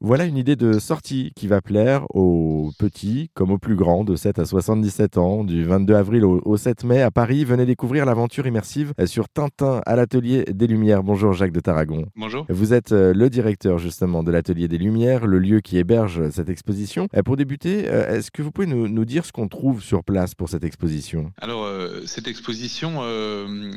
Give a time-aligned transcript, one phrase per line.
[0.00, 4.14] Voilà une idée de sortie qui va plaire aux petits comme aux plus grands de
[4.14, 5.42] 7 à 77 ans.
[5.42, 9.96] Du 22 avril au, 7 mai à Paris, venez découvrir l'aventure immersive sur Tintin à
[9.96, 11.02] l'Atelier des Lumières.
[11.02, 12.06] Bonjour Jacques de Tarragon.
[12.14, 12.46] Bonjour.
[12.48, 16.48] Vous êtes euh, le directeur justement de l'Atelier des Lumières, le lieu qui héberge cette
[16.48, 17.08] exposition.
[17.16, 20.36] Euh, pour débuter, euh, est-ce que vous pouvez nous, dire ce qu'on trouve sur place
[20.36, 21.32] pour cette exposition?
[21.42, 21.67] Alors,
[22.06, 22.98] cette exposition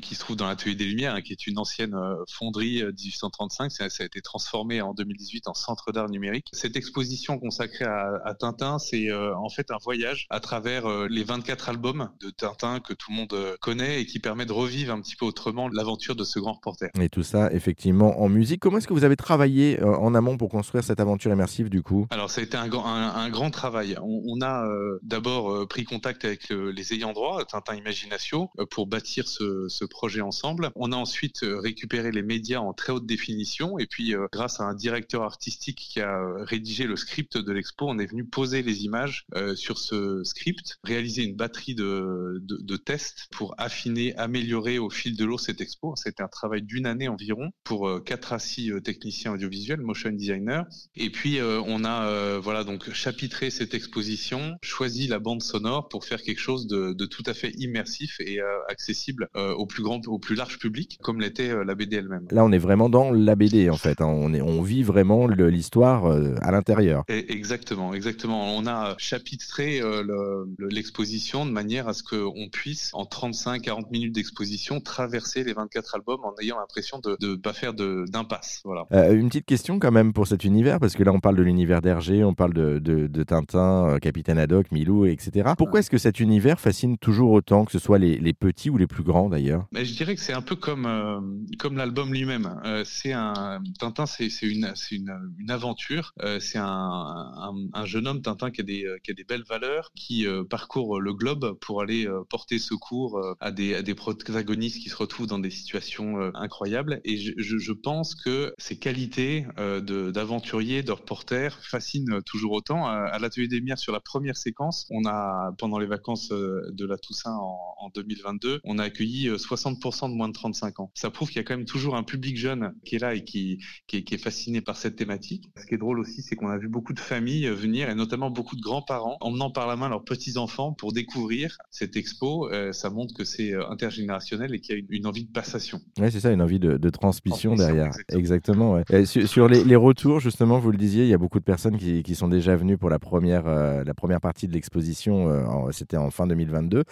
[0.00, 1.96] qui se trouve dans l'Atelier des Lumières, hein, qui est une ancienne
[2.28, 6.48] fonderie 1835, ça, ça, a été transformé en 2018 en centre d'art numérique.
[6.52, 11.24] Cette exposition consacrée à, Tintin, c'est euh, en fait un voyage à travers euh, les
[11.24, 14.92] 24 albums de Tintin que tout le monde euh, connaît et qui permet de revivre
[14.92, 16.90] un petit peu autrement l'aventure de ce grand reporter.
[17.00, 18.60] Et tout ça, effectivement, en musique.
[18.60, 22.06] Comment est-ce que vous avez travaillé en amont pour construire cette aventure immersive du coup?
[22.10, 23.96] Alors, ça a été un, un, grand travail.
[24.02, 24.66] On, a
[25.02, 30.70] d'abord pris contact avec les ayants droit, Tintin Imagination, pour bâtir ce, projet ensemble.
[30.76, 34.74] On a ensuite récupéré les médias en très haute définition et puis, grâce à un
[34.74, 38.84] directeur artistique qui a euh, rédigé le script de l'expo, on est venu poser les
[38.84, 42.40] images euh, sur ce script, réaliser une batterie de,
[42.84, 45.94] tests pour affiner, améliorer au fil de l'eau cette expo.
[45.96, 50.62] C'était un travail d'une année environ pour 4 euh, à 6 techniciens audiovisuels, motion designers.
[50.96, 56.22] Et puis on a voilà donc chapitré cette exposition, choisi la bande sonore pour faire
[56.22, 57.81] quelque chose de, de tout à fait immersif
[58.20, 58.38] et
[58.68, 62.26] accessible au plus grand, au plus large public, comme l'était la BD elle-même.
[62.30, 64.00] Là, on est vraiment dans la BD en fait.
[64.00, 64.06] Hein.
[64.06, 67.04] On, est, on vit vraiment l'histoire euh, à l'intérieur.
[67.08, 68.56] Exactement, exactement.
[68.56, 74.80] On a chapitré euh, l'exposition de manière à ce qu'on puisse, en 35-40 minutes d'exposition,
[74.80, 78.60] traverser les 24 albums en ayant l'impression de ne pas faire d'impasse.
[78.64, 78.86] Voilà.
[78.92, 81.42] Euh, une petite question quand même pour cet univers, parce que là on parle de
[81.42, 85.52] l'univers d'Hergé, on parle de, de, Tintin, Capitaine Haddock, Milou, etc.
[85.56, 88.86] Pourquoi est-ce que cet univers fascine toujours autant, que ce soit les, petits ou les
[88.86, 92.60] plus grands d'ailleurs Je dirais que c'est un peu comme, comme l'album lui-même.
[92.84, 97.52] c'est un Tintin, c'est une, une, une aventure euh, c'est un,
[97.84, 101.00] jeune homme, Tintin, qui a des, euh, qui a des belles valeurs, qui euh, parcourt
[101.00, 105.38] le globe pour aller porter secours à des, à des protagonistes qui se retrouvent dans
[105.38, 107.00] des situations incroyables.
[107.04, 112.86] Et je, je, pense que ces qualités d'aventurier, de, reporter fascinent toujours autant.
[112.86, 116.98] À, l'Atelier des Mires, sur la première séquence, on a, pendant les vacances de la
[116.98, 117.58] Toussaint en,
[117.94, 120.90] 2022, on a accueilli 60% de moins de 35 ans.
[120.94, 123.24] Ça prouve qu'il y a quand même toujours un public jeune qui est là et
[123.24, 125.50] qui, qui est fasciné par cette thématique.
[125.56, 127.94] Ce qui est drôle aussi, c'est qu'on a vu beaucoup de familles euh, venir et
[127.94, 132.50] notamment beaucoup de grands-parents emmenant par la main leurs petits-enfants pour découvrir cette expo.
[132.50, 135.80] Euh, ça montre que c'est euh, intergénérationnel et qu'il y a une, envie de passation.
[135.98, 137.92] Oui, c'est ça, une envie de, transmission, derrière.
[138.10, 138.82] Exactement.
[139.04, 142.28] sur, les, retours, justement, vous le disiez, il y a beaucoup de personnes qui, sont
[142.28, 145.70] déjà venues pour la première, la première partie de l'exposition.
[145.72, 146.84] C'était en fin 2022.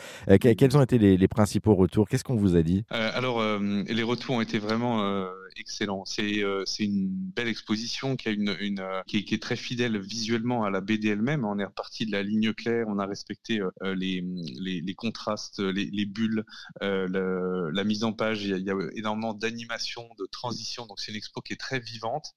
[0.56, 2.08] Quels ont été les, principaux retours?
[2.08, 2.84] Qu'est-ce qu'on vous a dit?
[2.90, 5.26] Alors, les retours ont été vraiment
[5.60, 6.04] excellents.
[6.04, 6.42] C'est
[6.80, 10.64] une belle exposition qui a une, une euh, qui, est, qui, est, très fidèle visuellement
[10.64, 11.44] à la BD elle-même.
[11.44, 14.24] On est reparti de la ligne claire, on a respecté euh, euh, les,
[14.58, 16.44] les, les, contrastes, les, les bulles,
[16.80, 18.44] le, la mise en page.
[18.44, 20.86] Il y a, il y a énormément d'animation, de transition.
[20.86, 22.34] Donc c'est une expo qui est très vivante,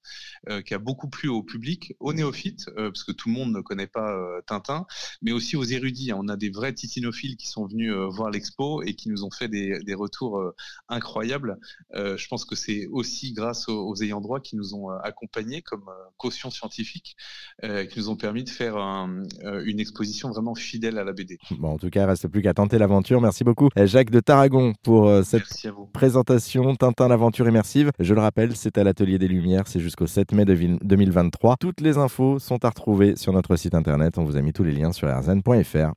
[0.64, 3.86] qui a beaucoup plu au public, aux néophytes, parce que tout le monde ne connaît
[3.86, 4.14] pas
[4.46, 4.86] Tintin,
[5.22, 6.12] mais aussi aux érudits.
[6.12, 9.48] On a des vrais titinophiles qui sont venus voir l'expo et qui nous ont fait
[9.48, 10.40] des, des retours
[10.88, 11.58] incroyables.
[11.94, 15.84] je pense que c'est aussi grâce aux, aux ayants droit qui nous ont accompagnés comme
[16.16, 17.16] caution scientifique
[17.62, 21.38] euh, qui nous ont permis de faire euh, une exposition vraiment fidèle à la BD.
[21.58, 23.20] Bon, en tout cas, il reste plus qu'à tenter l'aventure.
[23.20, 25.44] Merci beaucoup, Jacques de Tarragon, pour euh, cette
[25.92, 27.90] présentation Tintin l'aventure immersive.
[27.98, 31.56] Je le rappelle, c'est à l'Atelier des Lumières, c'est jusqu'au 7 mai 2023.
[31.60, 34.18] Toutes les infos sont à retrouver sur notre site internet.
[34.18, 35.92] On vous a mis tous les liens sur rzn.fr.